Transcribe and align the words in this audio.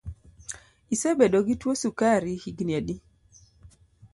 Isebedo 0.95 1.37
gi 1.47 1.55
tuo 1.61 1.73
sukari 1.81 2.33
higni 2.43 2.73
adi? 2.79 2.95